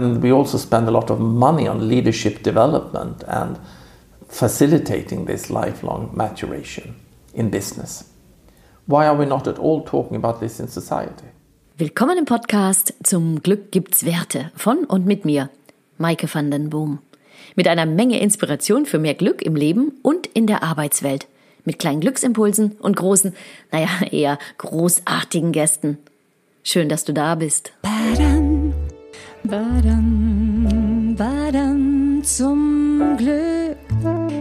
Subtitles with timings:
[0.00, 3.58] And we also spend a lot of money on leadership development and
[4.28, 6.94] facilitating this lifelong maturation
[7.34, 8.04] in business.
[8.86, 11.26] Why are we not at all talking about this in society?
[11.78, 15.50] Willkommen im Podcast Zum Glück gibt's Werte von und mit mir,
[15.96, 17.00] Maike van den Boom.
[17.56, 21.26] Mit einer Menge Inspiration für mehr Glück im Leben und in der Arbeitswelt.
[21.64, 23.34] Mit kleinen Glücksimpulsen und großen,
[23.72, 25.98] naja, eher großartigen Gästen.
[26.62, 27.72] Schön, dass du da bist.
[27.82, 28.72] Badam,
[29.44, 33.76] badam, badam, zum Glück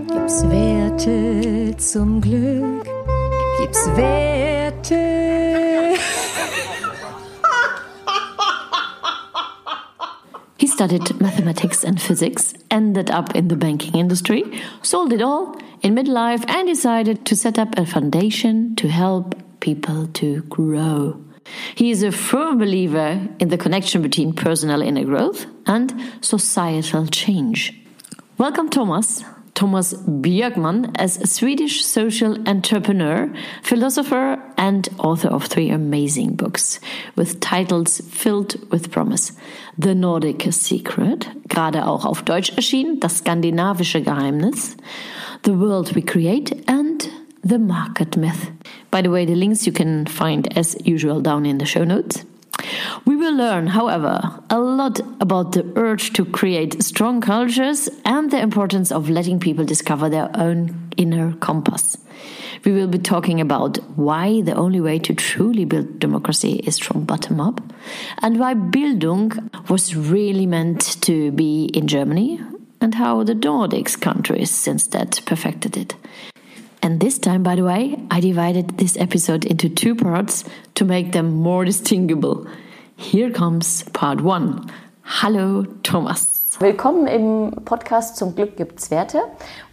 [0.08, 2.86] gibt's Werte, zum Glück
[3.60, 5.98] gibt's Werte.
[10.60, 14.44] He studied mathematics and physics, ended up in the banking industry,
[14.82, 20.08] sold it all in midlife, and decided to set up a foundation to help people
[20.14, 21.20] to grow.
[21.76, 27.74] He is a firm believer in the connection between personal inner growth and societal change.
[28.38, 29.24] Welcome, Thomas.
[29.58, 36.80] Thomas Björkman as a Swedish social entrepreneur, philosopher, and author of three amazing books
[37.16, 39.32] with titles filled with promise.
[39.76, 44.78] The Nordic Secret, gerade auch auf Deutsch erschienen, das skandinavische Geheimnis,
[45.42, 47.10] The World We Create, and
[47.44, 48.52] The Market Myth.
[48.98, 52.26] By the way, the links you can find as usual down in the show notes.
[53.06, 58.40] We will learn, however, a lot about the urge to create strong cultures and the
[58.40, 62.00] importance of letting people discover their own inner compass.
[62.66, 67.06] We will be talking about why the only way to truly build democracy is from
[67.06, 67.62] bottom up,
[68.24, 69.30] and why Bildung
[69.70, 72.40] was really meant to be in Germany,
[72.82, 75.94] and how the Nordics countries since that perfected it.
[76.82, 80.44] And this time, by the way, I divided this episode into two parts
[80.76, 82.48] to make them more distinguishable.
[82.96, 84.72] Here comes part one.
[85.02, 86.58] Hallo, Thomas.
[86.60, 89.22] Willkommen im Podcast Zum Glück gibt's Werte.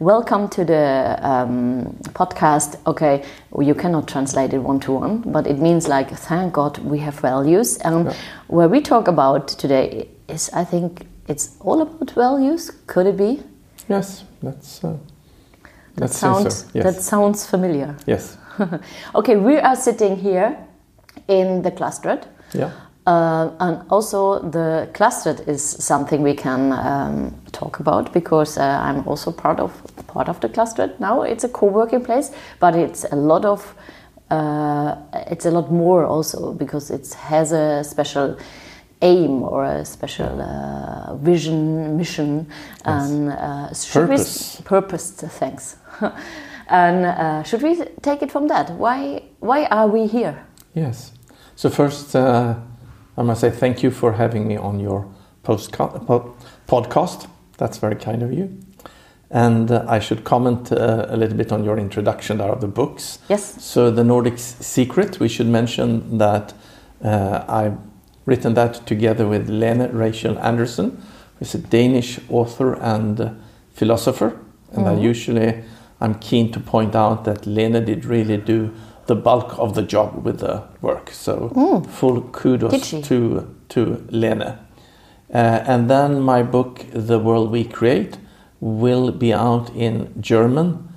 [0.00, 2.78] Welcome to the um, podcast.
[2.86, 3.22] Okay,
[3.58, 7.18] you cannot translate it one to one, but it means like, thank God we have
[7.20, 7.78] values.
[7.78, 8.14] And yeah.
[8.48, 12.70] where we talk about today is, I think, it's all about values.
[12.86, 13.42] Could it be?
[13.88, 14.84] Yes, that's.
[14.84, 14.98] Uh
[15.96, 16.66] that sounds so.
[16.74, 16.84] yes.
[16.84, 17.96] that sounds familiar.
[18.06, 18.36] Yes.
[19.14, 20.56] okay, we are sitting here
[21.28, 22.26] in the Clustered.
[22.52, 22.70] Yeah.
[23.06, 29.06] Uh, and also the Clustered is something we can um, talk about because uh, I'm
[29.06, 29.72] also part of
[30.06, 31.22] part of the Clustered now.
[31.22, 33.74] It's a co-working place, but it's a lot of
[34.30, 34.96] uh,
[35.30, 38.38] it's a lot more also because it has a special
[39.04, 43.10] aim or a special uh, vision, mission, yes.
[43.10, 44.60] and uh, purpose.
[44.64, 45.10] purpose.
[45.12, 45.76] Thanks.
[46.68, 48.70] and uh, should we take it from that?
[48.70, 50.44] Why why are we here?
[50.74, 51.12] Yes.
[51.56, 52.54] So first, uh,
[53.16, 55.06] I must say thank you for having me on your
[55.44, 57.28] podcast.
[57.58, 58.58] That's very kind of you.
[59.30, 62.68] And uh, I should comment uh, a little bit on your introduction there of the
[62.68, 63.18] books.
[63.28, 63.62] Yes.
[63.62, 66.54] So the Nordic Secret, we should mention that
[67.02, 67.78] uh, I've
[68.26, 71.02] written that together with Lene Rachel Andersen,
[71.38, 73.40] who's a Danish author and
[73.72, 74.38] philosopher.
[74.72, 74.96] And mm.
[74.96, 75.64] I usually
[76.00, 78.74] I'm keen to point out that Lena did really do
[79.06, 81.10] the bulk of the job with the work.
[81.10, 81.86] So mm.
[81.86, 84.60] full kudos to to Lena.
[85.32, 88.18] Uh, and then my book, The World We Create,
[88.60, 90.88] will be out in German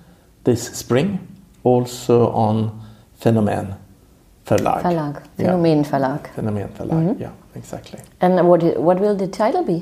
[0.44, 1.28] this spring,
[1.64, 2.80] also on
[3.20, 3.78] Phänomen
[4.48, 4.82] Verlag.
[4.82, 5.16] Verlag.
[5.38, 6.30] Phänomen Verlag.
[6.36, 6.98] Phänomen Verlag.
[6.98, 7.22] Mm -hmm.
[7.22, 8.00] Yeah, exactly.
[8.20, 9.82] And what what will the title be?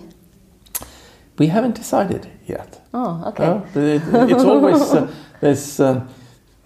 [1.38, 2.82] We haven't decided yet.
[2.94, 3.48] Oh, okay.
[3.48, 5.08] Uh, it, it's always uh,
[5.40, 6.02] there's uh,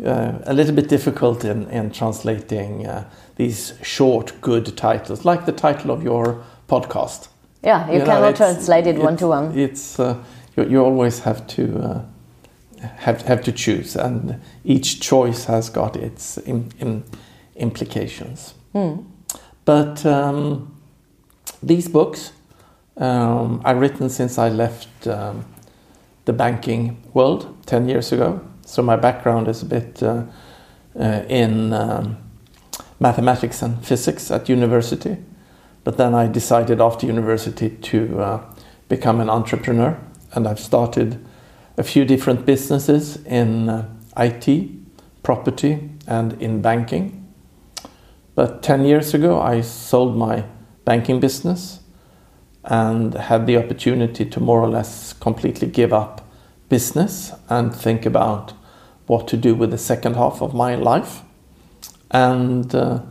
[0.06, 3.04] uh, a little bit difficult in, in translating uh,
[3.36, 7.30] these short, good titles, like the title of your podcast.
[7.64, 9.60] Yeah, you, you cannot know, translate it one to one.
[9.60, 10.16] It's uh,
[10.56, 12.02] you, you, always have to
[12.98, 17.04] have have to choose, and each choice has got its in, in
[17.60, 18.54] implications.
[18.74, 19.06] Mm.
[19.66, 20.76] But um,
[21.62, 22.32] these books
[23.00, 25.46] um, I've written since I left um,
[26.26, 28.42] the banking world 10 years ago.
[28.66, 30.26] So my background is a bit uh,
[31.00, 32.18] uh, in um,
[33.00, 35.18] mathematics and physics at university.
[35.86, 38.54] But then I decided after university to uh,
[38.90, 39.98] become an entrepreneur.
[40.34, 41.26] And I've started
[41.78, 44.70] a few different businesses in uh, IT,
[45.24, 47.19] property, and in banking.
[48.40, 50.46] But 10 years ago, I sold my
[50.86, 51.82] banking business
[52.64, 56.22] and had the opportunity to more or less completely give up
[56.70, 58.54] business and think about
[59.08, 61.22] what to do with the second half of my life.
[62.12, 63.02] And uh,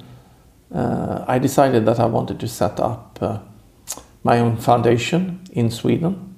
[0.75, 3.40] uh, I decided that I wanted to set up uh,
[4.25, 6.36] my own foundation in Sweden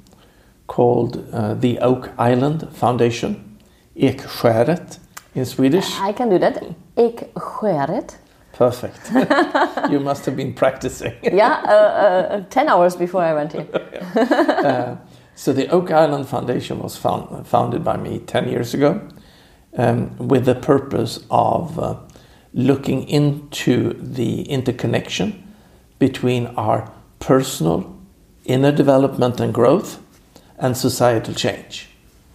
[0.67, 3.57] called uh, the Oak Island Foundation,
[3.95, 4.99] Ekskäret
[5.37, 6.01] in Swedish.
[6.01, 6.61] I can do that.
[6.97, 8.20] Ekskäret.
[8.61, 9.11] Perfect.
[9.91, 11.15] you must have been practicing.
[11.23, 13.67] yeah, uh, uh, 10 hours before I went here.
[14.15, 14.97] uh,
[15.35, 19.01] so the Oak Island Foundation was found, founded by me 10 years ago
[19.79, 21.97] um, with the purpose of uh,
[22.53, 25.55] looking into the interconnection
[25.99, 27.99] between our personal
[28.45, 30.03] inner development and growth
[30.59, 31.89] and societal change.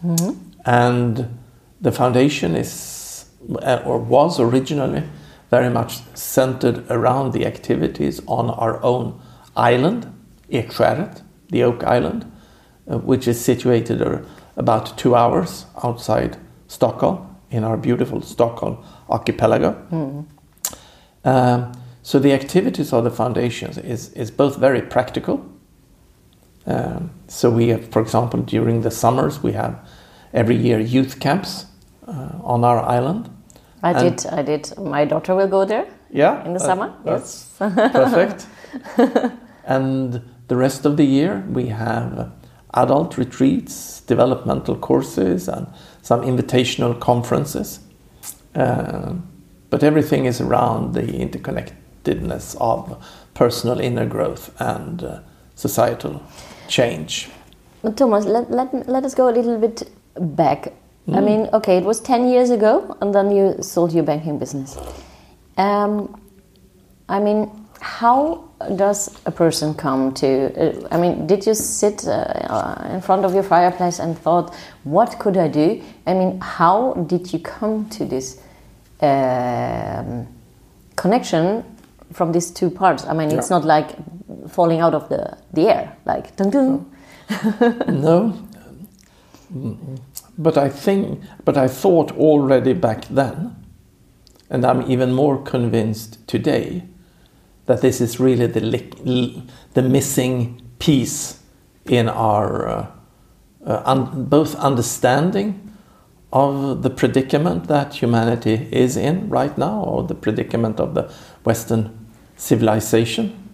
[0.03, 0.31] Mm-hmm.
[0.65, 1.37] And
[1.81, 3.25] the foundation is,
[3.61, 5.03] uh, or was originally,
[5.49, 9.19] very much centered around the activities on our own
[9.55, 10.07] island,
[10.51, 12.31] Ekskäret, the Oak Island,
[12.87, 14.19] uh, which is situated uh,
[14.57, 16.37] about two hours outside
[16.67, 18.77] Stockholm in our beautiful Stockholm
[19.09, 19.75] archipelago.
[19.91, 20.25] Mm.
[21.23, 21.71] Um,
[22.03, 25.45] so the activities of the foundations is, is both very practical.
[26.67, 29.79] Um, so we have, for example, during the summers, we have
[30.33, 31.65] every year youth camps
[32.07, 33.29] uh, on our island.
[33.85, 34.25] I and did.
[34.33, 34.77] I did.
[34.77, 35.85] My daughter will go there.
[36.09, 36.91] Yeah, in the summer.
[37.05, 38.47] Yes, perfect.
[39.65, 42.31] and the rest of the year, we have
[42.73, 45.67] adult retreats, developmental courses, and
[46.01, 47.79] some invitational conferences.
[48.55, 49.13] Uh,
[49.69, 53.05] but everything is around the interconnectedness of
[53.35, 55.19] personal inner growth and uh,
[55.55, 56.23] societal
[56.67, 57.29] change.
[57.95, 60.73] Thomas, let, let, let us go a little bit back.
[61.07, 61.17] Mm.
[61.17, 64.77] I mean, okay, it was 10 years ago, and then you sold your banking business.
[65.57, 66.19] Um,
[67.07, 67.49] I mean,
[67.79, 70.27] how does a person come to?
[70.55, 74.55] Uh, I mean, did you sit uh, uh, in front of your fireplace and thought,
[74.83, 75.83] what could I do?
[76.07, 78.41] I mean, how did you come to this
[79.01, 80.27] um,
[80.95, 81.63] connection
[82.13, 83.05] from these two parts?
[83.05, 83.37] I mean, yeah.
[83.37, 83.91] it's not like
[84.49, 86.91] falling out of the, the air, like dun dun.
[87.87, 88.33] no,
[90.37, 93.55] but I think, but I thought already back then,
[94.49, 96.83] and I'm even more convinced today
[97.65, 99.41] that this is really the,
[99.73, 101.39] the missing piece
[101.85, 102.87] in our uh,
[103.65, 105.61] uh, un both understanding
[106.31, 111.11] of the predicament that humanity is in right now, or the predicament of the
[111.45, 113.49] Western civilization.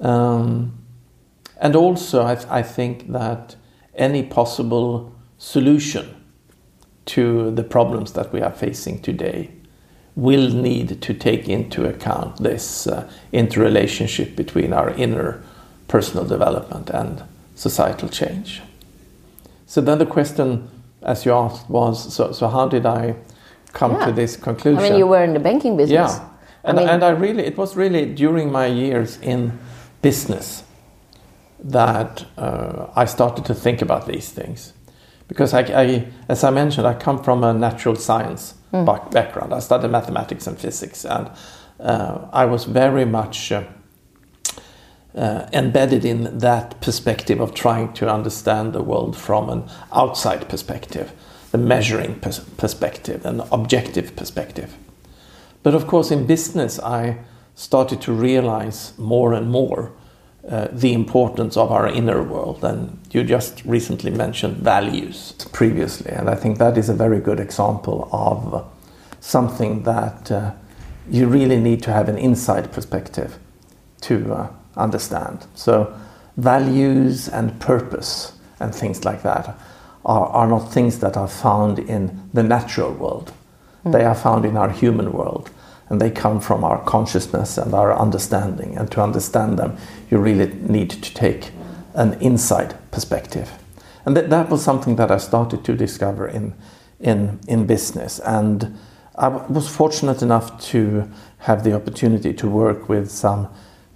[0.00, 0.78] Um,
[1.60, 3.56] and also, I, th I think that
[3.94, 5.13] any possible
[5.44, 6.06] solution
[7.04, 9.50] to the problems that we are facing today
[10.16, 15.42] will need to take into account this uh, interrelationship between our inner
[15.86, 17.22] personal development and
[17.54, 18.62] societal change.
[19.66, 20.70] So then the question,
[21.02, 23.14] as you asked, was so, so how did I
[23.74, 24.06] come yeah.
[24.06, 24.78] to this conclusion?
[24.78, 26.12] I mean, you were in the banking business.
[26.12, 26.28] Yeah.
[26.64, 29.58] And I, mean, and I really, it was really during my years in
[30.00, 30.64] business
[31.62, 34.72] that uh, I started to think about these things.
[35.28, 38.84] Because I, I, as I mentioned, I come from a natural science mm.
[39.10, 39.54] background.
[39.54, 41.30] I studied mathematics and physics, and
[41.80, 43.64] uh, I was very much uh,
[45.14, 51.12] uh, embedded in that perspective of trying to understand the world from an outside perspective,
[51.52, 54.76] the measuring pers perspective, an objective perspective.
[55.62, 57.18] But of course, in business, I
[57.54, 59.92] started to realize more and more
[60.48, 62.62] uh, the importance of our inner world.
[62.64, 67.40] And you just recently mentioned values previously, and I think that is a very good
[67.40, 68.66] example of
[69.20, 70.52] something that uh,
[71.10, 73.38] you really need to have an inside perspective
[74.02, 75.46] to uh, understand.
[75.54, 75.94] So,
[76.36, 79.56] values and purpose and things like that
[80.04, 83.32] are, are not things that are found in the natural world,
[83.84, 83.92] mm.
[83.92, 85.50] they are found in our human world
[85.88, 88.76] and they come from our consciousness and our understanding.
[88.76, 89.76] And to understand them,
[90.10, 91.50] you really need to take
[91.94, 93.52] an inside perspective.
[94.04, 96.54] And that, that was something that I started to discover in,
[97.00, 98.18] in, in business.
[98.20, 98.78] And
[99.16, 103.48] I was fortunate enough to have the opportunity to work with some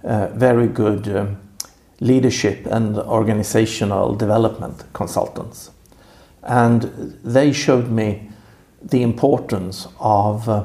[0.03, 1.37] uh, very good um,
[1.99, 5.71] leadership and organizational development consultants.
[6.43, 8.29] And they showed me
[8.81, 10.63] the importance of uh,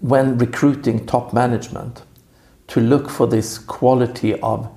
[0.00, 2.02] when recruiting top management
[2.68, 4.68] to look for this quality of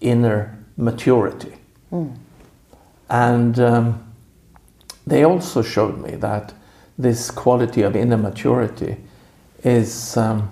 [0.00, 1.54] inner maturity.
[1.92, 2.16] Mm.
[3.08, 4.12] And um,
[5.06, 6.52] they also showed me that
[6.98, 8.96] this quality of inner maturity
[9.62, 10.50] is um,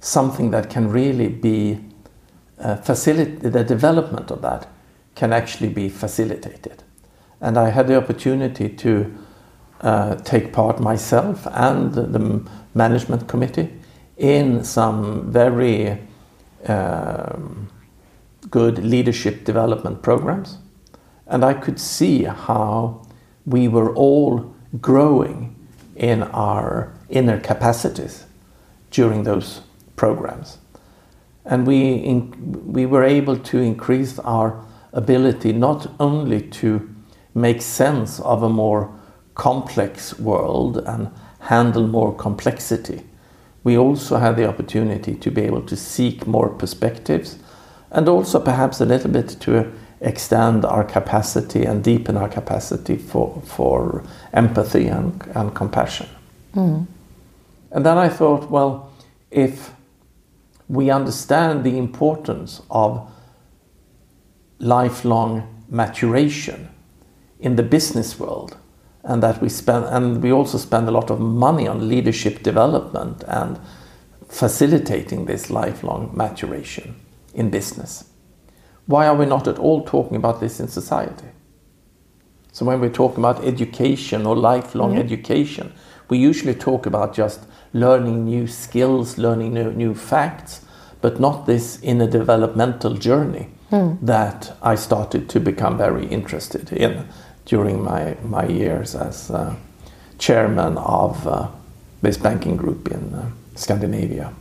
[0.00, 1.80] something that can really be
[2.58, 4.68] uh, facilitated, the development of that
[5.14, 6.82] can actually be facilitated.
[7.40, 9.14] And I had the opportunity to
[9.80, 12.42] uh, take part myself and the
[12.74, 13.72] management committee
[14.16, 15.98] in some very
[16.66, 17.68] um,
[18.50, 20.58] good leadership development programs.
[21.26, 23.06] And I could see how
[23.44, 25.54] we were all growing
[25.96, 28.26] in our inner capacities
[28.90, 29.62] during those
[29.96, 30.58] programs.
[31.44, 36.88] And we, in, we were able to increase our ability not only to
[37.34, 38.92] make sense of a more
[39.36, 43.02] complex world and handle more complexity,
[43.62, 47.38] we also had the opportunity to be able to seek more perspectives
[47.90, 53.42] and also perhaps a little bit to extend our capacity and deepen our capacity for,
[53.44, 56.06] for empathy and, and compassion.
[56.54, 56.86] Mm.
[57.70, 58.92] And then I thought, well,
[59.30, 59.72] if
[60.68, 63.10] we understand the importance of
[64.58, 66.68] lifelong maturation
[67.40, 68.56] in the business world,
[69.06, 73.22] and that we spend, and we also spend a lot of money on leadership development
[73.28, 73.58] and
[74.28, 76.96] facilitating this lifelong maturation
[77.32, 78.04] in business.
[78.86, 81.28] Why are we not at all talking about this in society?
[82.52, 85.00] So when we talk about education or lifelong Mhm.
[85.04, 85.72] education,
[86.08, 87.40] we usually talk about just
[87.72, 90.62] learning new skills, learning new, new facts,
[91.00, 93.98] but not this in a developmental journey Mm.
[94.02, 97.04] that I started to become very interested in
[97.46, 99.54] during my, my years as uh,
[100.18, 101.48] chairman of uh,
[102.02, 104.32] this banking group in uh, Scandinavia.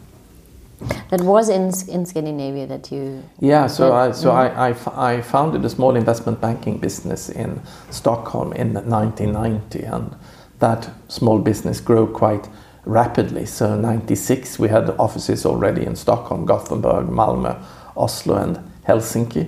[1.10, 3.24] That was in in Scandinavia that you.
[3.40, 4.36] Yeah, so I so Mm.
[4.36, 10.16] I, I, f- I founded a small investment banking business in Stockholm in 1990, and
[10.60, 12.50] that small business grew quite
[12.86, 13.46] rapidly.
[13.46, 17.56] So 96 we had offices already in Stockholm, Gothenburg, Malmö,
[17.96, 19.48] Oslo, and Helsinki,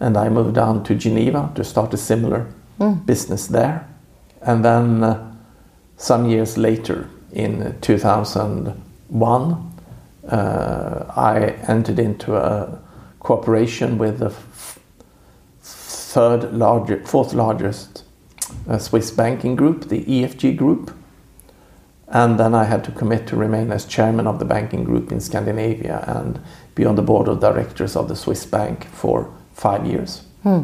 [0.00, 2.46] and I moved down to Geneva to start a similar
[2.78, 3.06] Mm.
[3.06, 3.88] business there,
[4.42, 5.34] and then uh,
[5.96, 9.72] some years later in 2001
[10.28, 12.78] uh, I entered into a
[13.20, 14.30] cooperation with the
[15.62, 18.04] third largest, fourth largest
[18.68, 20.94] uh, Swiss banking group, the EFG Group.
[22.08, 25.20] And then I had to commit to remain as chairman of the banking group in
[25.20, 26.40] Scandinavia and
[26.74, 30.22] be on the board of directors of the Swiss bank for five years.
[30.42, 30.62] Hmm.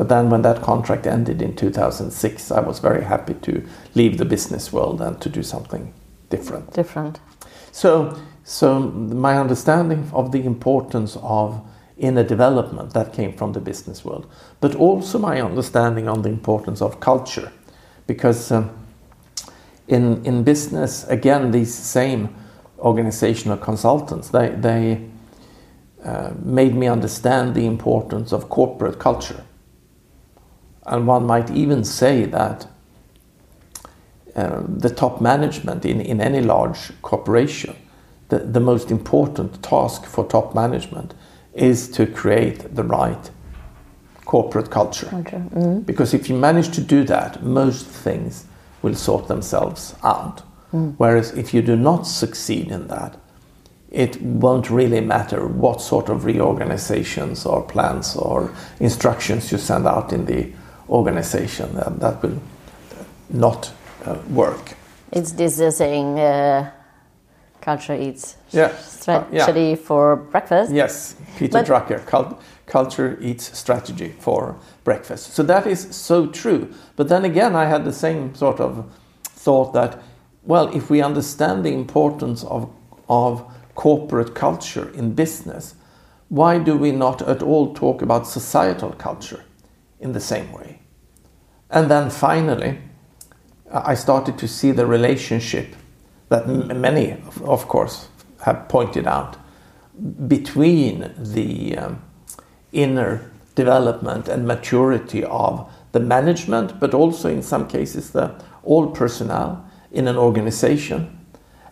[0.00, 3.62] But then, when that contract ended in 2006, I was very happy to
[3.94, 5.92] leave the business world and to do something
[6.30, 6.72] different.
[6.72, 7.20] Different.
[7.70, 11.60] So, so my understanding of the importance of
[11.98, 14.26] inner development that came from the business world,
[14.62, 17.52] but also my understanding on the importance of culture,
[18.06, 18.70] because um,
[19.86, 22.34] in in business again these same
[22.78, 25.10] organizational consultants they they
[26.02, 29.44] uh, made me understand the importance of corporate culture,
[30.86, 32.66] and one might even say that
[34.36, 37.76] uh, the top management in, in any large corporation,
[38.28, 41.14] the, the most important task for top management
[41.52, 43.30] is to create the right
[44.24, 45.06] corporate culture.
[45.06, 45.42] Culture.
[45.52, 45.84] Mm.
[45.84, 48.46] Because if you manage to do that, most things
[48.82, 50.42] will sort themselves out.
[50.72, 50.94] Mm.
[50.96, 53.16] Whereas if you do not succeed in that,
[53.90, 60.12] it won't really matter what sort of reorganizations or plans or instructions you send out
[60.12, 60.52] in the
[60.90, 62.40] organization, that, that will
[63.30, 63.72] not
[64.04, 64.74] uh, work.
[65.12, 66.70] It's this uh, saying, uh,
[67.60, 68.72] culture eats Yeah.
[68.76, 70.72] strategy for breakfast.
[70.72, 75.34] Yes, Peter But- Drucker, cul- culture eats strategy for breakfast.
[75.34, 76.68] So that is so true.
[76.96, 78.84] But then again, I had the same sort of
[79.24, 79.98] thought that,
[80.44, 82.68] well, if we understand the importance of,
[83.08, 83.42] of
[83.74, 85.74] corporate culture in business,
[86.28, 89.44] why do we not at all talk about societal culture
[90.00, 90.79] in the same way?
[91.70, 92.78] And then finally,
[93.72, 95.76] I started to see the relationship
[96.28, 98.08] that m- many, of- of course,
[98.40, 99.36] have pointed out
[100.26, 102.02] between the um,
[102.72, 108.34] inner development and maturity of the management, but also in some cases the
[108.64, 111.18] all personnel in an organization,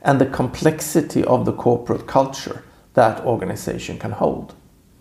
[0.03, 2.63] and the complexity of the corporate culture
[2.95, 4.55] that organization can hold.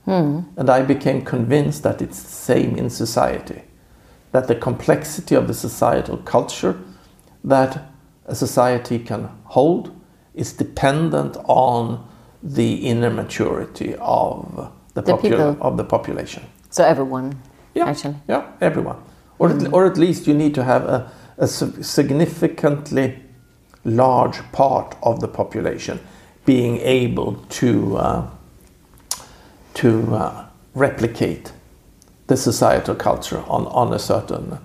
[0.05, 0.41] Hmm.
[0.55, 3.63] And I became convinced that it's the same in society.
[4.31, 6.77] That the complexity of the societal culture
[7.43, 7.89] that
[8.25, 9.91] a society can hold
[10.33, 12.07] is dependent on
[12.43, 15.57] the inner maturity of the, The people.
[15.61, 16.43] of the population.
[16.69, 17.39] So everyone,
[17.73, 17.89] Yeah.
[17.89, 18.15] actually.
[18.27, 18.97] Yeah, everyone.
[19.39, 23.23] Or, at, or at least you need to have a, a significantly
[23.85, 25.99] large part of the population
[26.45, 28.27] being able to, uh,
[29.75, 31.51] to uh, replicate
[32.27, 34.57] the societal culture on, on a certain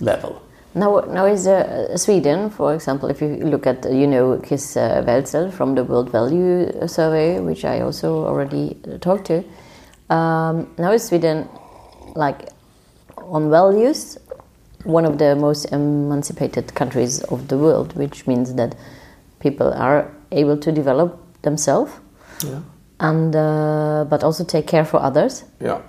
[0.00, 0.40] level.
[0.74, 4.76] Now, now is uh, Sweden, for example, if you look at, uh, you know, Chris
[4.76, 9.42] uh, Welzel from the World Value Survey, which I also already uh, talked to,
[10.08, 11.48] Um, now is Sweden,
[12.14, 12.48] like
[13.16, 14.18] on values,
[14.84, 18.76] one of the most emancipated countries of the world, which means that
[19.40, 21.90] people are able to develop themselves
[22.44, 22.60] Yeah.
[23.00, 25.44] and uh, but also take care for others.
[25.60, 25.80] Yeah.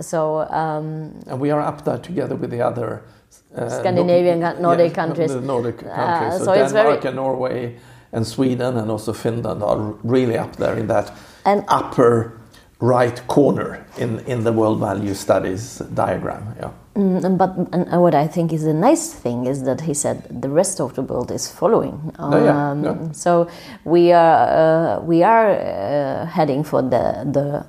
[0.00, 3.02] So um, And we are up there together with the other
[3.56, 5.32] uh, Scandinavian, Nor- Nordic yes, countries.
[5.32, 7.76] The Nordic Uh, so, so Denmark very- and Norway
[8.12, 11.12] and Sweden and also Finland are really up there in that
[11.44, 12.32] And- upper
[12.80, 16.42] right corner in, in the World Value Studies diagram.
[16.60, 16.70] Yeah.
[16.96, 20.48] Mm, but and what I think is a nice thing is that he said the
[20.48, 22.12] rest of the world is following.
[22.18, 22.96] Oh, yeah, Um, yeah.
[23.12, 23.46] So
[23.84, 27.64] we are uh, we are uh, heading for the the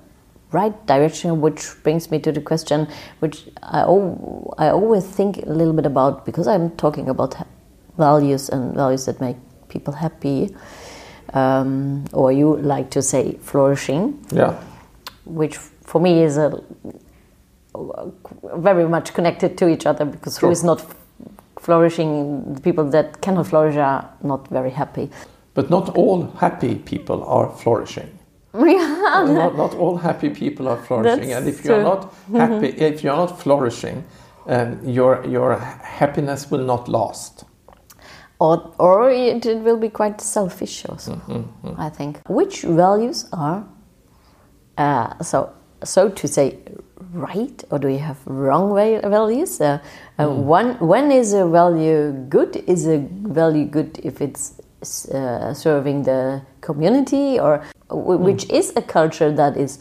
[0.51, 2.87] right direction, which brings me to the question,
[3.19, 3.81] which I
[4.57, 7.35] I always think a little bit about because I'm talking about
[7.97, 9.37] values and values that make
[9.69, 10.55] people happy,
[11.33, 14.53] um, or you like to say flourishing Yeah.
[15.25, 16.51] which for me is a
[18.55, 20.47] very much connected to each other because Sure.
[20.49, 20.81] who is not
[21.59, 25.09] flourishing the people that cannot flourish are not very happy
[25.53, 28.09] But not all happy people are flourishing.
[29.33, 33.15] not, not all happy people are flourishing, That's and if you're not happy, if you're
[33.15, 34.03] not flourishing,
[34.47, 35.55] um, your your
[35.99, 37.45] happiness will not last.
[38.41, 41.21] or, or it, it will be quite selfish also
[41.77, 42.19] i think.
[42.27, 43.63] Which values are
[44.77, 45.53] uh, so
[45.83, 46.57] so to say
[47.13, 49.61] right or do you have wrong values?
[49.61, 49.79] Uh,
[50.17, 52.97] uh, one when is a value good is a
[53.41, 54.59] value good if it's
[55.13, 59.79] uh, serving the community or w- which is a culture that is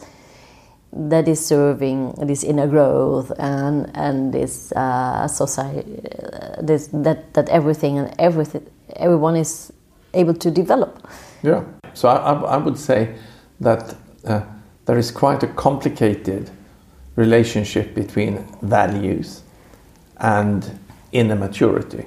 [0.93, 7.49] that is serving this inner growth and and this uh, society uh, this that that
[7.49, 8.61] everything and everything
[8.97, 9.71] everyone is
[10.13, 11.07] able to develop
[11.43, 11.63] Yeah.
[11.93, 13.15] So I, I, I would say
[13.59, 14.41] that uh,
[14.85, 16.49] there is quite a complicated
[17.15, 19.43] relationship between values
[20.17, 20.79] and
[21.11, 22.03] inner maturity.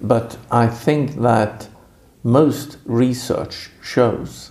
[0.00, 1.68] But I think that
[2.22, 4.49] most research shows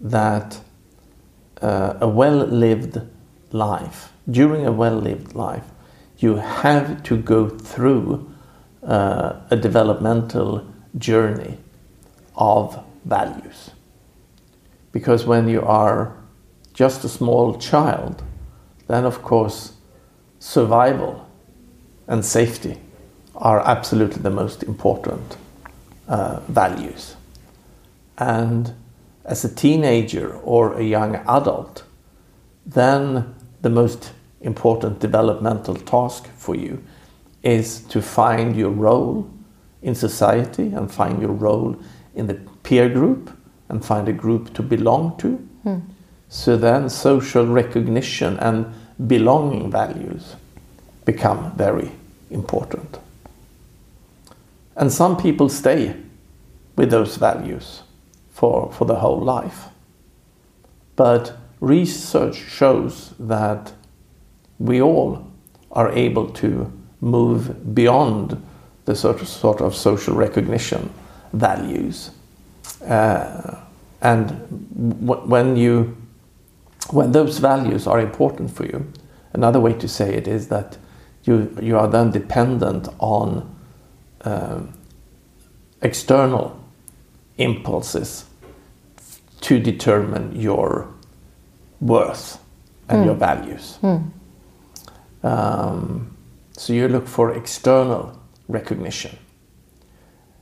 [0.00, 0.60] that
[1.60, 3.00] uh, a well lived
[3.52, 5.64] life, during a well lived life,
[6.18, 8.32] you have to go through
[8.82, 11.58] uh, a developmental journey
[12.36, 13.70] of values.
[14.92, 16.16] Because when you are
[16.72, 18.22] just a small child,
[18.86, 19.72] then of course
[20.38, 21.28] survival
[22.06, 22.78] and safety
[23.34, 25.36] are absolutely the most important
[26.08, 27.16] uh, values.
[28.16, 28.74] And
[29.28, 31.84] as a teenager or a young adult,
[32.64, 36.82] then the most important developmental task for you
[37.42, 39.30] is to find your role
[39.82, 41.76] in society and find your role
[42.14, 43.30] in the peer group
[43.68, 45.36] and find a group to belong to.
[45.62, 45.78] Hmm.
[46.30, 48.66] So then social recognition and
[49.06, 50.36] belonging values
[51.04, 51.92] become very
[52.30, 52.98] important.
[54.74, 55.94] And some people stay
[56.76, 57.82] with those values
[58.38, 59.64] for, for the whole life.
[60.94, 63.72] But research shows that
[64.60, 65.26] we all
[65.72, 68.40] are able to move beyond
[68.84, 70.88] the sort of, sort of social recognition
[71.32, 72.12] values.
[72.86, 73.56] Uh,
[74.02, 74.30] and
[75.02, 75.96] when you
[76.90, 78.86] when those values are important for you,
[79.32, 80.78] another way to say it is that
[81.24, 83.52] you you are then dependent on
[84.22, 84.72] um,
[85.82, 86.56] external
[87.36, 88.27] impulses
[89.42, 90.88] to determine your
[91.80, 92.38] worth
[92.88, 93.78] and your values.
[95.22, 96.16] Um,
[96.52, 99.16] so you look for external recognition.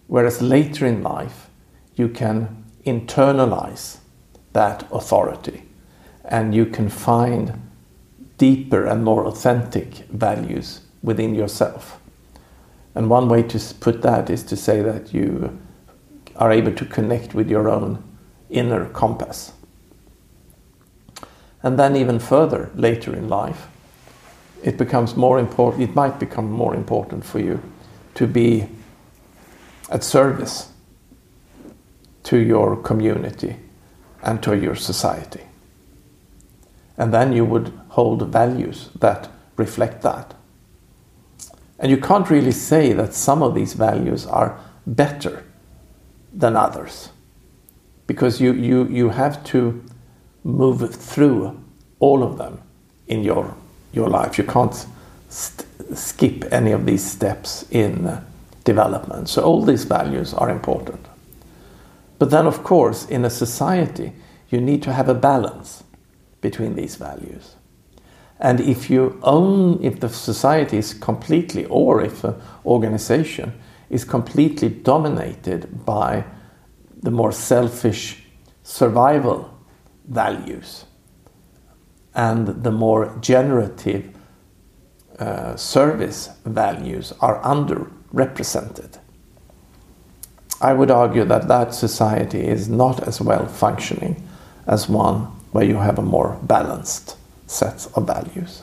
[0.07, 1.49] Whereas later in life,
[1.97, 3.99] you can internalize
[4.53, 5.63] that authority
[6.25, 7.53] and you can find
[8.39, 12.01] deeper and more authentic values within yourself.
[12.95, 15.59] And one way to put that is to say that you
[16.37, 18.03] are able to connect with your own
[18.51, 19.53] inner compass.
[21.63, 23.67] And then, even further later in life,
[24.63, 27.61] it becomes more important, it might become more important for you
[28.15, 28.69] to be
[29.91, 30.69] at service
[32.25, 33.57] to your community
[34.23, 35.43] and to your society.
[36.97, 40.35] And then you would hold values that reflect that.
[41.79, 45.45] And you can't really say that some of these values are better
[46.33, 47.11] than others
[48.07, 49.85] because you, you, you have to
[50.45, 51.61] move through
[51.99, 52.61] all of them
[53.09, 53.55] in your,
[53.93, 54.39] your life.
[54.39, 54.87] You can't
[55.29, 58.23] skip any of these steps in
[58.65, 59.29] development.
[59.29, 61.07] So, all these values are important.
[62.19, 64.13] But then, of course, in a society,
[64.51, 65.85] you need to have a balance
[66.41, 67.57] between these values.
[68.39, 73.53] And if you own, if the society is completely, or if an organization
[73.91, 76.25] is completely dominated by
[77.03, 78.23] the more selfish
[78.63, 79.51] survival
[80.09, 80.85] values
[82.15, 84.15] and the more generative
[85.19, 88.99] uh, service values are underrepresented,
[90.61, 94.27] I would argue that that society is not as well functioning
[94.67, 98.63] as one where you have a more balanced set of values.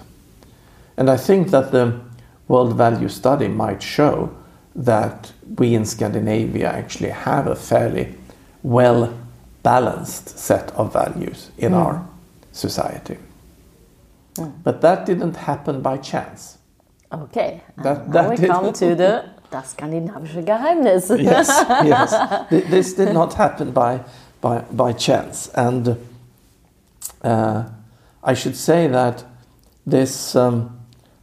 [0.98, 2.00] And I think that the
[2.48, 4.36] World Value Study might show
[4.76, 8.16] that we in Scandinavia actually have a fairly
[8.64, 9.14] well
[9.62, 11.78] balanced set of values in mm.
[11.78, 12.08] our
[12.52, 13.18] society.
[14.36, 14.64] Mm.
[14.64, 16.58] But that didn't happen by chance.
[17.12, 21.10] Okay, that, that we come to the das skandinavische Geheimnis.
[21.22, 21.48] yes,
[21.84, 22.12] yes.
[22.70, 24.02] This did not happen by,
[24.42, 25.50] by, by chance.
[25.54, 25.96] And
[27.22, 27.66] uh,
[28.24, 29.24] I should say that
[29.86, 30.80] this um,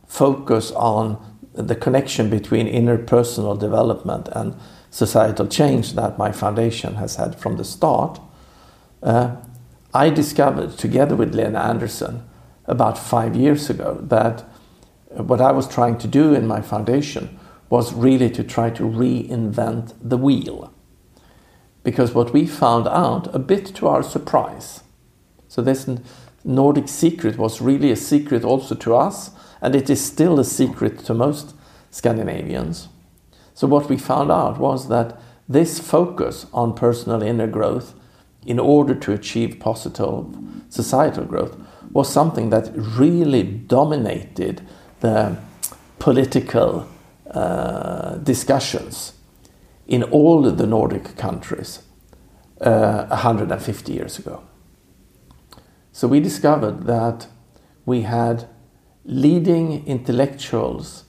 [0.07, 1.19] focus on
[1.55, 4.55] the connection between interpersonal development and
[4.91, 8.21] societal change that my foundation has had from the start,
[9.03, 9.37] uh,
[9.95, 12.29] I discovered together with Lena Andersen
[12.67, 14.45] about five years ago that
[15.11, 19.95] what I was trying to do in my foundation was really to try to reinvent
[20.03, 20.73] the wheel.
[21.83, 24.83] Because what we found out, a bit to our surprise,
[25.49, 25.89] so this
[26.45, 30.99] Nordic secret was really a secret also to us, and it is still a secret
[31.01, 31.55] to most
[31.91, 32.89] Scandinavians.
[33.61, 37.93] So, what we found out was that this focus on personal inner growth
[38.47, 40.35] in order to achieve positive
[40.71, 41.59] societal growth
[41.93, 44.67] was something that really dominated
[45.01, 45.37] the
[45.99, 46.89] political
[47.31, 49.13] uh, discussions
[49.87, 51.83] in all the Nordic countries
[52.63, 54.43] uh, 150 years ago.
[55.93, 57.27] So we discovered that
[57.85, 58.49] we had
[59.05, 61.05] leading intellectuals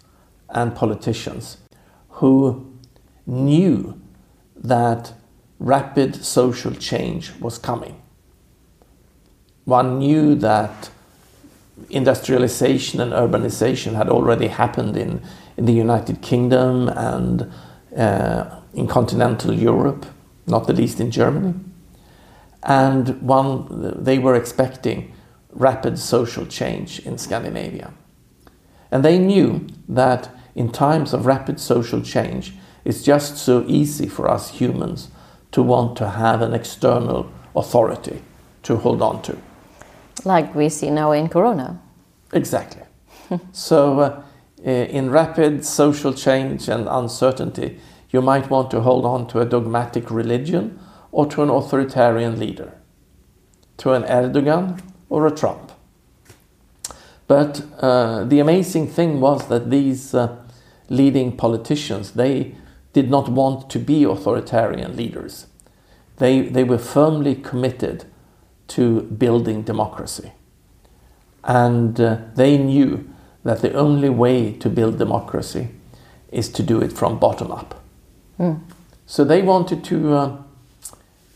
[0.50, 1.56] and politicians
[2.22, 2.66] who
[3.28, 4.00] knew
[4.56, 5.14] that
[5.60, 8.02] rapid social change was coming.
[9.66, 10.90] One knew that
[11.90, 15.22] industrialization and urbanization had already happened in
[15.58, 17.52] in the United Kingdom and
[17.96, 20.06] uh, in continental Europe,
[20.48, 21.54] not the least in Germany.
[22.64, 25.14] And one, they were expecting
[25.52, 27.94] rapid social change in Scandinavia.
[28.92, 34.30] And they knew that in times of rapid social change, it's just so easy for
[34.30, 35.10] us humans
[35.52, 38.22] to want to have an external authority
[38.64, 39.38] to hold on to.
[40.26, 41.80] Like we see now in Corona.
[42.34, 42.84] Exactly.
[43.52, 44.24] so uh,
[44.64, 47.80] Eh, in rapid social change and uncertainty,
[48.12, 50.80] you might want to hold on to a dogmatic religion
[51.12, 52.72] or to an authoritarian leader,
[53.78, 55.71] to an Erdogan or a Trump.
[57.32, 60.36] But uh, the amazing thing was that these uh,
[60.90, 62.56] leading politicians, they
[62.92, 65.48] did not want to be authoritarian leaders.
[66.18, 68.04] They, they were firmly committed
[68.76, 70.34] to building democracy.
[71.46, 73.10] And uh, they knew
[73.46, 75.70] that the only way to build democracy
[76.34, 77.82] is to do it from bottom up.
[78.38, 78.60] Mm.
[79.06, 80.38] So they wanted to uh,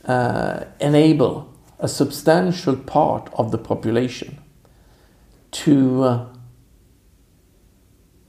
[0.06, 4.42] uh, enable a substantial part of the population
[5.56, 6.26] to uh,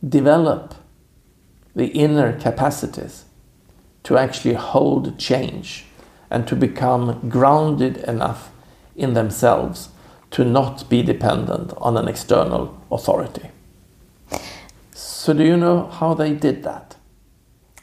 [0.08, 0.74] develop
[1.74, 3.24] the inner capacities
[4.04, 5.84] to actually hold change
[6.30, 8.50] and to become grounded enough
[8.94, 9.88] in themselves
[10.30, 13.50] to not be dependent on an external authority.
[14.92, 16.94] So do you know how they did that?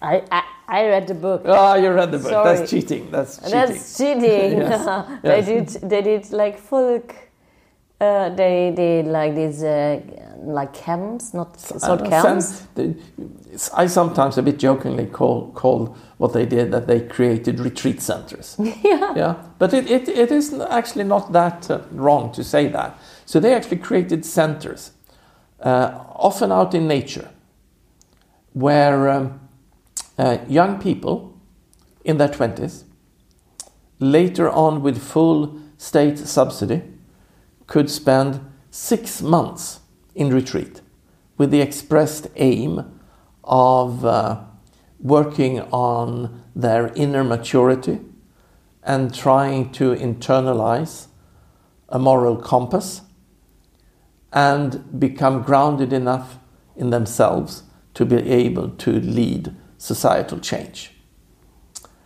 [0.02, 1.44] I, I, I read the book.
[1.46, 2.30] Ah, oh, you read the book.
[2.30, 2.58] Sorry.
[2.58, 3.12] That's cheating.
[3.12, 3.52] That's cheating.
[3.52, 4.58] That's cheating.
[4.58, 5.22] yes.
[5.24, 7.16] they did they did like folk.
[8.04, 10.00] Uh, they did like these uh,
[10.46, 12.68] like camps, not sort uh, camps.
[13.74, 18.56] I sometimes a bit jokingly call call what they did that they created retreat centers.
[18.60, 19.14] yeah.
[19.16, 19.36] Yeah.
[19.58, 22.98] But it, it, it is actually not that uh, wrong to say that.
[23.26, 24.92] So they actually created centers
[25.62, 27.30] uh, often out in nature,
[28.54, 29.40] where um,
[30.18, 31.40] uh, young people
[32.04, 32.84] in their 20s,
[34.00, 36.82] later on with full state subsidy,
[37.68, 39.80] could spend six months
[40.16, 40.82] in retreat
[41.38, 43.00] with the expressed aim
[43.44, 44.42] of uh,
[45.00, 48.00] working on their inner maturity
[48.84, 51.08] and trying to internalize
[51.90, 53.02] a moral compass
[54.32, 56.38] and become grounded enough
[56.76, 60.92] in themselves to be able to lead societal change.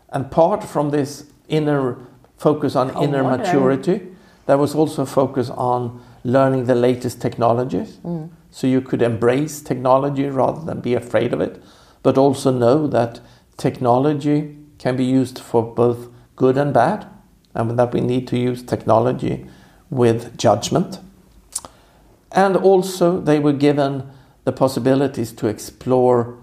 [0.10, 1.98] And part from this inner
[2.38, 4.16] focus on inner maturity
[4.48, 7.98] there was also a focus on learning the latest technologies.
[8.04, 8.30] Mm.
[8.50, 11.62] So you could embrace technology rather than be afraid of it,
[12.02, 13.20] but also know that
[13.58, 17.06] technology can be used for both good and bad,
[17.54, 19.46] and that we need to use technology
[19.90, 21.00] with judgment.
[22.32, 24.04] And also, they were given
[24.44, 26.38] the possibilities to explore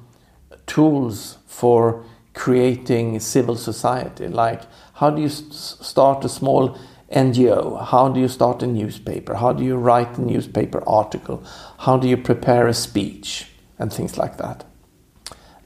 [0.66, 4.62] tools for creating civil society, like
[4.94, 6.76] how do you s- start a small
[7.14, 7.84] NGO?
[7.86, 9.34] How do you start a newspaper?
[9.34, 11.42] How do you write a newspaper article?
[11.78, 13.48] How do you prepare a speech?
[13.78, 14.64] And things like that.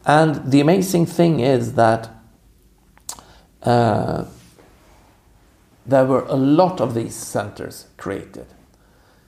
[0.06, 2.08] And the amazing thing is that
[3.62, 4.24] uh,
[5.84, 8.46] there were a lot of these centers created.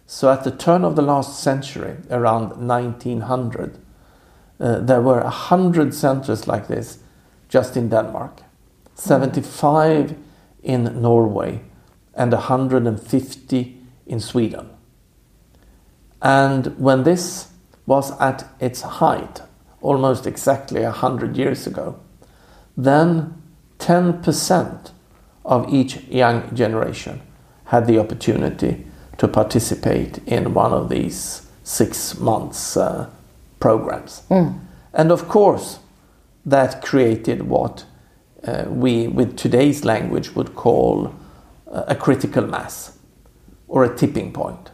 [0.07, 3.79] So at the turn of the last century, around 1900,
[4.59, 6.99] uh, there were 100 centers like this
[7.49, 8.43] just in Denmark,
[8.95, 10.17] 75
[10.63, 11.63] in Norway,
[12.15, 14.69] and 150 in Sweden.
[16.23, 17.49] And when this
[17.87, 19.43] was at its height,
[19.81, 21.99] almost exactly 100 years ago,
[22.77, 23.41] then
[23.79, 24.91] 10%
[25.45, 27.21] of each young generation
[27.65, 28.87] had the opportunity
[29.19, 33.09] to participate in one of these six months uh,
[33.59, 34.23] programs.
[34.93, 35.79] And of course,
[36.45, 37.85] that created what
[38.45, 41.15] uh, we, with today's language, would call
[41.71, 42.99] a critical mass
[43.69, 44.71] or a tipping point.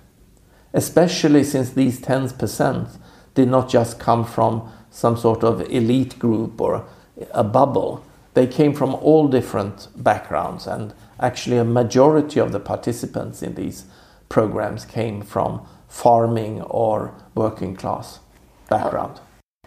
[0.73, 2.99] Especially since these 10%
[3.35, 6.87] did not just come from some sort of elite group or
[7.33, 8.05] a bubble.
[8.35, 13.85] They came from all different backgrounds, and actually, a majority of the participants in these
[14.29, 18.21] programs came from farming or working class
[18.69, 19.21] background.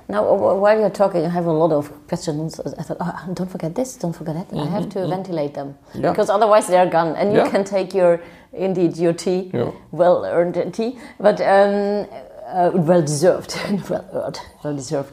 [0.09, 2.59] Now, while you're talking, I have a lot of questions.
[2.59, 4.57] I thought, oh, don't forget this, don't forget that.
[4.57, 6.09] I have to ventilate them Yeah.
[6.09, 7.49] because otherwise they're gone, and you Yeah.
[7.49, 8.19] can take your,
[8.51, 9.69] indeed, your tea, Yeah.
[9.91, 12.07] well-earned tea, but um,
[12.47, 13.53] uh, well deserved,
[13.89, 15.11] well earned, well deserved.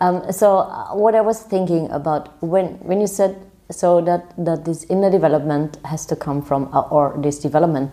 [0.00, 3.36] Um, so, uh, what I was thinking about when when you said
[3.70, 7.90] so that that this inner development has to come from, uh, or this development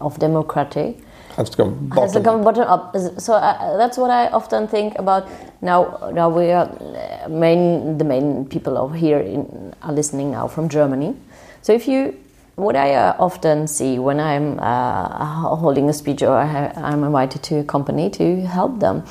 [0.00, 0.96] of democracy
[1.36, 2.96] Has to come has to bottom come bottom up.
[3.20, 5.28] So uh, that's what I often think about.
[5.60, 10.48] Now, now we are uh, main the main people over here in, are listening now
[10.48, 11.14] from Germany.
[11.60, 12.16] So if you,
[12.54, 17.04] what I uh, often see when I'm uh, holding a speech or I ha- I'm
[17.04, 19.04] invited to a company to help them,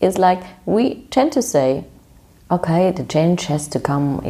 [0.00, 1.84] is like we tend to say,
[2.48, 4.20] okay, the change has to come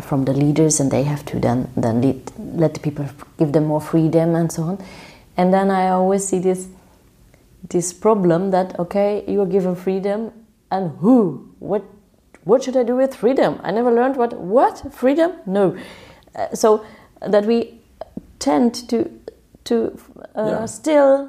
[0.00, 3.04] from the leaders, and they have to then then lead, let the people
[3.38, 4.78] give them more freedom and so on.
[5.36, 6.68] And then I always see this
[7.68, 10.32] this problem that okay you are given freedom
[10.70, 11.48] and who?
[11.58, 11.84] What
[12.44, 13.60] what should i do with freedom?
[13.62, 14.82] I never learned what what?
[14.92, 15.32] Freedom?
[15.46, 15.76] No.
[16.34, 16.84] Uh, so
[17.20, 17.80] that we
[18.38, 19.08] tend to
[19.64, 19.96] to
[20.36, 20.66] uh, Yeah.
[20.66, 21.28] still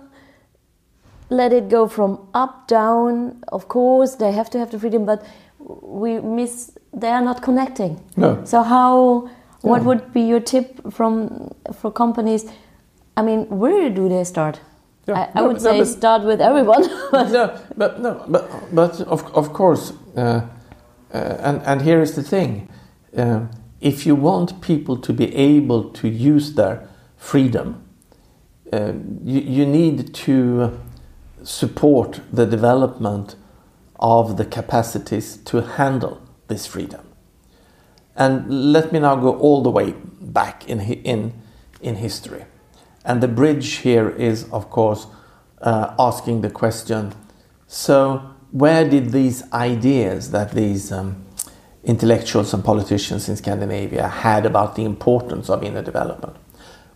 [1.29, 3.43] let it go from up down.
[3.51, 5.23] Of course they have to have the freedom but
[5.81, 7.99] we miss they are not connecting.
[8.17, 8.37] No.
[8.43, 9.29] so how
[9.61, 9.87] what Yeah.
[9.87, 12.45] would be your tip from for companies?
[13.17, 14.59] I mean where do they start
[15.07, 15.15] Yeah.
[15.35, 16.83] I, I No, would no, say but- start with everyone.
[17.13, 20.21] no, but no, but but of of course, uh,
[21.13, 22.69] uh, and and here is the thing:
[23.17, 23.41] uh,
[23.81, 26.87] if you want people to be able to use their
[27.17, 27.83] freedom,
[28.73, 30.71] uh, you you need to
[31.43, 33.35] support the development
[33.99, 37.01] of the capacities to handle this freedom.
[38.15, 41.33] And let me now go all the way back in in
[41.81, 42.45] in history.
[43.05, 45.07] And the bridge here is, of course,
[45.61, 47.13] uh, asking the question
[47.67, 51.25] so, where did these ideas that these um,
[51.83, 56.35] intellectuals and politicians in Scandinavia had about the importance of inner development?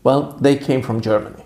[0.03, 1.43] Well, they came from Germany.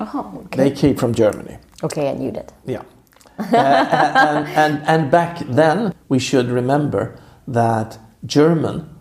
[0.00, 0.56] oh, okay.
[0.68, 1.58] They came from Germany.
[1.84, 2.52] okay, I knew that.
[2.66, 2.82] Yeah.
[3.38, 8.91] Uh, and, and, and back then, we should remember that German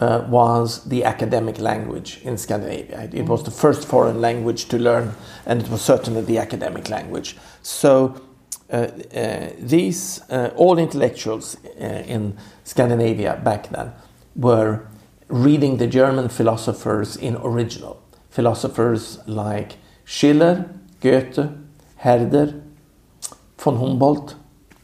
[0.00, 3.02] uh, was the academic language in Scandinavia.
[3.02, 5.14] It, it was the first foreign language to learn,
[5.46, 7.36] and it was certainly the academic language.
[7.62, 8.20] So,
[8.72, 13.92] uh, uh, these, uh, all intellectuals uh, in Scandinavia back then
[14.36, 14.86] were
[15.28, 18.02] reading the German philosophers in original.
[18.30, 21.50] Philosophers like Schiller, Goethe,
[21.96, 22.62] Herder,
[23.58, 24.36] von Humboldt,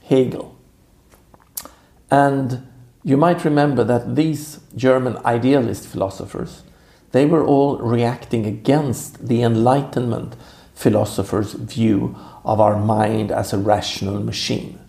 [0.02, 0.56] Hegel.
[2.10, 2.65] And
[3.06, 6.64] you might remember that these German idealist philosophers,
[7.12, 10.34] they were all reacting against the Enlightenment
[10.74, 14.80] philosophers' view of our mind as a rational machine.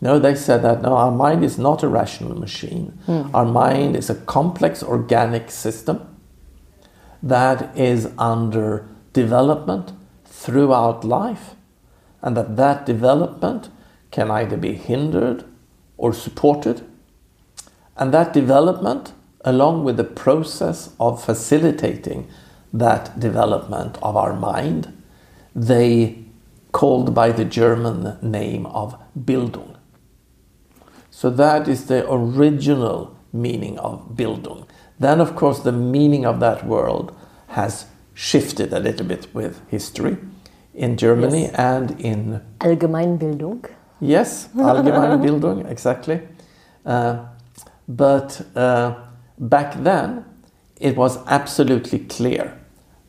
[0.00, 2.96] No, they said that no, our mind is not a rational machine.
[3.06, 3.34] Hmm.
[3.34, 6.16] Our mind is a complex organic system
[7.24, 9.90] that is under development
[10.24, 11.56] throughout life,
[12.22, 13.68] and that that development
[14.12, 15.44] can either be hindered
[16.04, 16.82] or supported.
[17.96, 22.28] And that development, along with the process of facilitating
[22.74, 24.92] that development of our mind,
[25.54, 26.18] they
[26.72, 29.76] called by the German name of Bildung.
[31.10, 34.66] So that is the original meaning of Bildung.
[34.98, 37.12] Then, of course, the meaning of that word
[37.46, 40.18] has shifted a little bit with history
[40.74, 41.54] in Germany Yes.
[41.54, 43.64] and in Allgemeinbildung.
[44.08, 46.20] Yes, Allgemeinbildung, exactly.
[46.86, 47.16] Uh,
[47.88, 48.94] but uh,
[49.38, 50.24] back then,
[50.80, 52.58] it was absolutely clear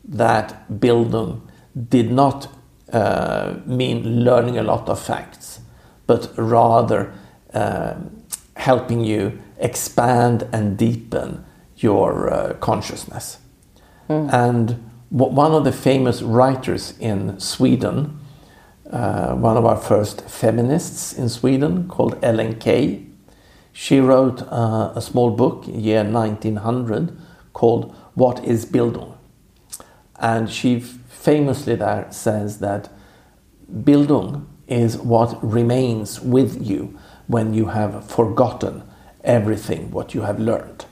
[0.04, 1.40] that Bildung
[1.88, 2.48] did not
[2.92, 5.60] uh, mean learning a lot of facts,
[6.06, 7.12] but rather
[7.54, 8.10] um
[8.56, 11.44] helping you expand and deepen
[11.76, 13.38] your uh, consciousness.
[14.08, 14.68] And
[15.12, 18.18] w- one of the famous writers in Sweden,
[18.90, 23.06] uh, one of our first feminists in Sweden called Ellen Key.
[23.72, 27.16] She wrote uh, a small book, in the year 1900,
[27.52, 29.16] called What is Bildung?
[30.18, 32.88] And she famously there says that
[33.70, 38.82] Bildung is what remains with you when you have forgotten
[39.24, 40.86] everything what you have learned.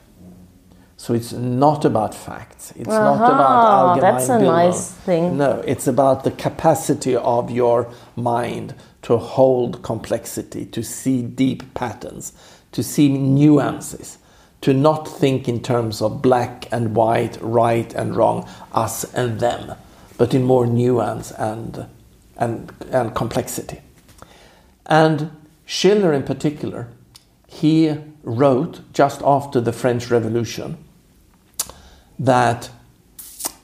[1.05, 2.73] So it's not about facts.
[2.77, 5.37] It's not Aha, about that's a nice thing.
[5.37, 12.33] No, it's about the capacity of your mind to hold complexity, to see deep patterns,
[12.73, 14.17] to see nuances,
[14.63, 19.77] to not think in terms of black and white, right and wrong, us and them,
[20.17, 21.85] but in more nuance and,
[22.39, 23.83] and, and complexity.
[24.87, 25.33] And
[25.67, 26.89] Schiller, in particular,
[27.47, 30.79] he wrote just after the French Revolution
[32.19, 32.71] that,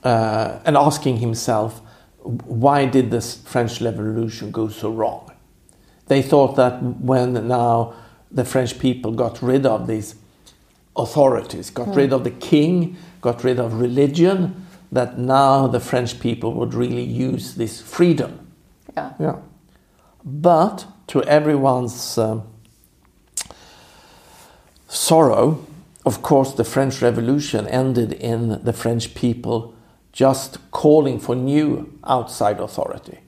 [0.04, 1.80] uh, and asking himself,
[2.22, 5.32] why did this French Revolution go so wrong?
[6.06, 7.94] They thought that when now
[8.30, 10.16] the French people got rid of these
[10.96, 16.52] authorities, got rid of the king, got rid of religion, that now the French people
[16.54, 18.52] would really use this freedom.
[18.96, 19.12] Yeah.
[19.20, 19.36] Yeah.
[20.24, 22.42] But to everyone's um,
[24.88, 25.64] sorrow,
[26.10, 29.76] of course, the French Revolution ended in the French people
[30.10, 33.20] just calling for new outside authority.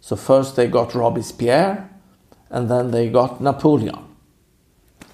[0.00, 1.90] So first they got Robespierre,
[2.48, 4.04] and then they got Napoleon.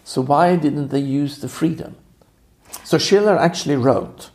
[0.05, 1.97] So why didn't they use the freedom?
[2.85, 4.29] So Schiller actually wrote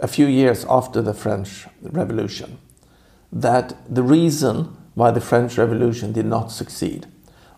[0.00, 2.58] a few years after the French Revolution
[3.30, 7.06] that the reason why the French Revolution did not succeed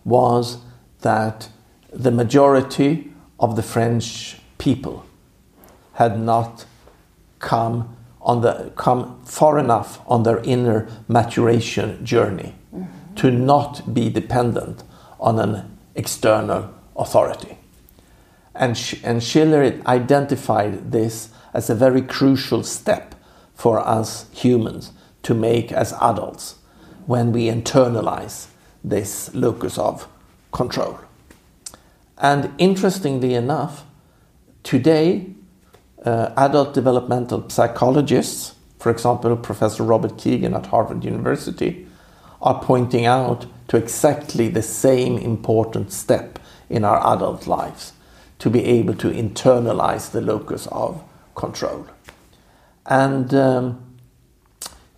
[0.05, 0.59] was
[0.99, 1.49] that
[1.91, 5.03] the majority of the French people
[5.93, 6.65] had not
[7.39, 13.15] come on the come far enough on their inner maturation journey mm-hmm.
[13.15, 14.83] to not be dependent
[15.19, 17.57] on an external authority.
[18.53, 23.15] And, and Schiller identified this as a very crucial step
[23.55, 24.91] for us humans
[25.23, 26.55] to make as adults
[27.07, 28.47] when we internalize
[28.83, 30.07] this locus of
[30.51, 30.99] control.
[32.17, 33.83] And interestingly enough,
[34.63, 35.27] today,
[36.05, 41.87] uh, adult developmental psychologists, for example, Professor Robert Kegan at Harvard University,
[42.41, 47.93] are pointing out to exactly the same important step in our adult lives
[48.39, 51.03] to be able to internalize the locus of
[51.35, 51.85] control.
[52.87, 53.97] And um,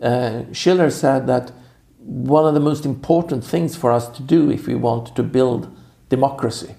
[0.01, 1.51] uh, Schiller said that
[1.99, 5.75] one of the most important things for us to do if we want to build
[6.09, 6.75] democracy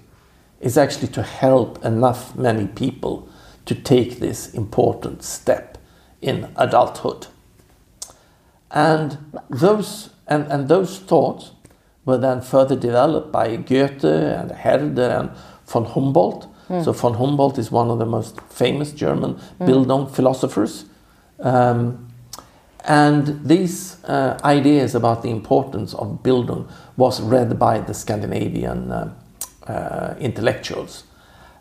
[0.65, 3.29] is actually to help enough many people
[3.65, 5.77] to take this important step
[6.21, 7.27] in adulthood.
[8.71, 11.51] And those, and, and those thoughts
[12.03, 15.29] were then further developed by Goethe and Herder and
[15.67, 16.47] von Humboldt.
[16.83, 20.85] So von Humboldt is one of the most famous German Bildung philosophers.
[21.39, 22.11] Um,
[22.85, 26.67] and these uh, ideas about the importance of Bildung
[26.97, 29.13] was read by the Scandinavian uh,
[29.67, 31.03] uh, intellectuals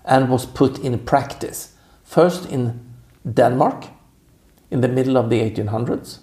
[0.04, 2.80] and was put in practice first in
[3.32, 3.86] Denmark
[4.70, 6.18] in the middle of the 1800s,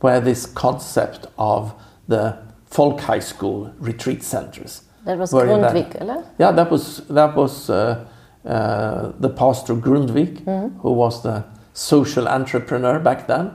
[0.00, 1.74] where this concept of
[2.08, 2.36] the
[2.66, 4.82] folk high school retreat centers.
[5.04, 5.32] That was.
[5.32, 6.24] Grundtvig, eller?
[6.38, 8.06] Yeah, that was that was uh,
[8.44, 10.44] uh, the pastor Grundtvig,
[10.80, 13.50] who was the social entrepreneur back then,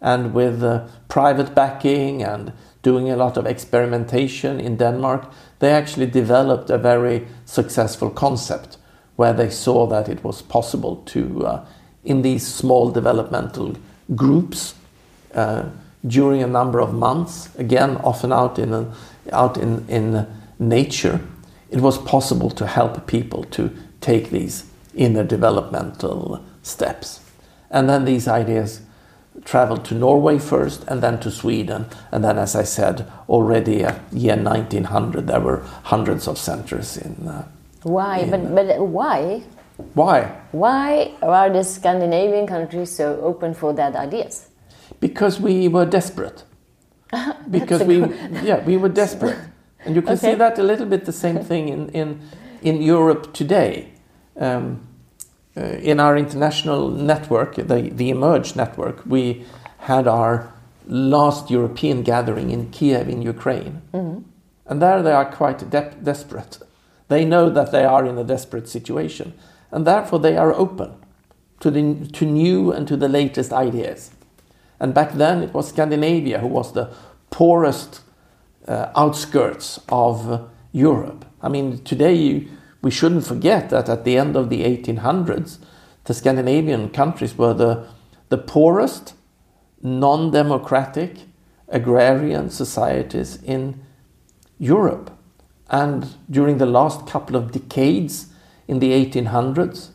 [0.00, 5.30] and with uh, private backing and doing a lot of experimentation in Denmark,
[5.60, 8.76] they actually developed a very successful concept
[9.16, 11.64] where they saw that it was possible to, uh,
[12.04, 13.76] in these small developmental
[14.14, 14.74] groups,
[15.34, 15.64] uh,
[16.06, 18.94] during a number of months, again, often out in, a,
[19.32, 20.26] out in, in
[20.58, 21.20] nature,
[21.70, 27.20] it was possible to help people to take these inner developmental steps.
[27.70, 28.80] And then these ideas
[29.44, 31.86] traveled to Norway first and then to Sweden.
[32.12, 37.26] And then, as I said, already at year 1900, there were hundreds of centers in.
[37.26, 37.48] Uh,
[37.82, 38.18] why?
[38.18, 39.42] in, but, but why?
[39.94, 40.32] Why?
[40.52, 44.48] Why are the Scandinavian countries so open for that ideas?
[45.00, 46.44] Because we were desperate.
[47.50, 48.00] because we,
[48.42, 49.38] yeah, we were desperate.
[49.84, 50.32] And you can okay.
[50.32, 52.20] see that a little bit the same thing in, in,
[52.62, 53.92] in Europe today.
[54.36, 54.86] Um,
[55.56, 59.44] in our international network, the, the Emerge network, we
[59.78, 60.52] had our
[60.86, 63.82] last European gathering in Kiev in Ukraine.
[63.92, 64.22] Mm-hmm.
[64.66, 66.58] And there they are quite de- desperate.
[67.08, 69.34] They know that they are in a desperate situation.
[69.72, 70.94] And therefore they are open
[71.60, 74.10] to, the, to new and to the latest ideas.
[74.78, 76.92] And back then it was Scandinavia who was the
[77.30, 78.00] poorest
[78.66, 80.42] uh, outskirts of uh,
[80.72, 81.24] Europe.
[81.42, 82.48] I mean, today you,
[82.82, 85.58] we shouldn't forget that at the end of the 1800s,
[86.04, 87.86] the Scandinavian countries were the,
[88.30, 89.14] the poorest,
[89.82, 91.18] non democratic,
[91.68, 93.80] agrarian societies in
[94.58, 95.10] Europe.
[95.68, 98.26] And during the last couple of decades
[98.66, 99.90] in the 1800s,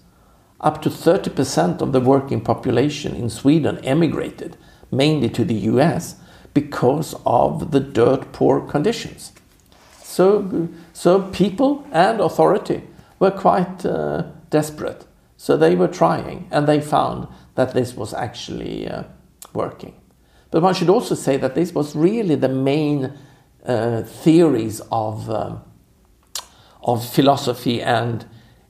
[0.62, 4.58] up to 30% of the working population in Sweden emigrated,
[4.92, 6.16] mainly to the US,
[6.54, 9.34] because of the dirt poor conditions.
[10.02, 12.82] So, so people and authority
[13.20, 15.06] were quite uh, desperate.
[15.36, 19.04] So they were trying, and they found that this was actually uh,
[19.54, 19.94] working.
[20.52, 23.12] But one should also say that this was really the main
[23.66, 25.64] uh, theories of, um,
[26.82, 28.26] of philosophy and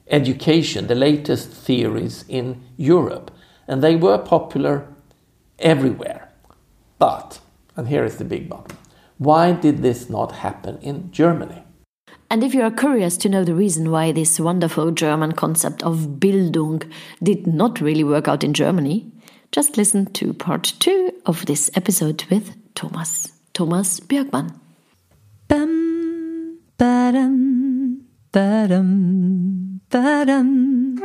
[0.08, 3.30] education, the latest theories in Europe.
[3.68, 4.88] And they were popular
[5.60, 6.32] everywhere.
[6.98, 7.40] But,
[7.76, 8.74] and here is the big but,
[9.20, 11.65] why did this not happen in Germany?
[12.30, 16.20] And if you are curious to know the reason why this wonderful German concept of
[16.20, 19.12] Bildung did not really work out in Germany,
[19.52, 23.32] just listen to part two of this episode with Thomas.
[23.54, 24.60] Thomas Björkman.
[25.48, 28.02] Bum, ba-dum,
[28.32, 31.00] ba-dum, ba-dum.